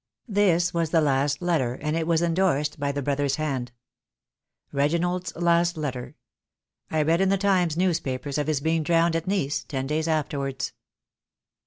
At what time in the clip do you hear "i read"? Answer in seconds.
6.89-7.21